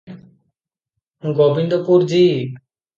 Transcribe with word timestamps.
Gobindpur 1.43 2.13
G. 2.17 2.23